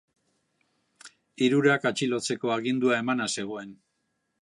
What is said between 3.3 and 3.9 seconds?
zegoen.